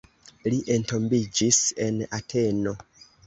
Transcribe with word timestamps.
Li 0.45 0.59
entombiĝis 0.75 1.59
en 1.87 2.01
Ateno. 2.21 2.77